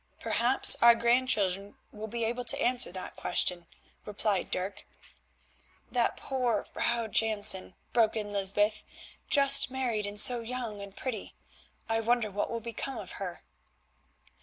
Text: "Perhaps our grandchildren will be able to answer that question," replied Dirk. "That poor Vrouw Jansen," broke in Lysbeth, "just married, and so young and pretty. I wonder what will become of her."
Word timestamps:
"Perhaps 0.19 0.75
our 0.81 0.95
grandchildren 0.95 1.75
will 1.91 2.07
be 2.07 2.25
able 2.25 2.43
to 2.45 2.59
answer 2.59 2.91
that 2.91 3.15
question," 3.15 3.67
replied 4.03 4.49
Dirk. 4.49 4.87
"That 5.91 6.17
poor 6.17 6.63
Vrouw 6.73 7.07
Jansen," 7.07 7.75
broke 7.93 8.15
in 8.15 8.33
Lysbeth, 8.33 8.83
"just 9.29 9.69
married, 9.69 10.07
and 10.07 10.19
so 10.19 10.39
young 10.39 10.81
and 10.81 10.97
pretty. 10.97 11.35
I 11.87 11.99
wonder 11.99 12.31
what 12.31 12.49
will 12.49 12.61
become 12.61 12.97
of 12.97 13.11
her." 13.21 13.43